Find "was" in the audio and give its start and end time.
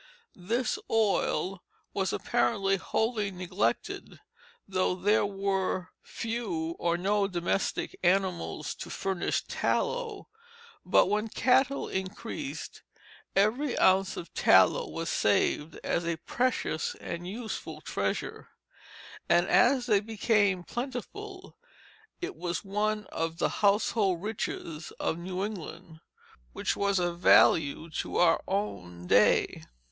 1.93-2.11, 14.89-15.07, 22.35-22.65, 26.75-26.97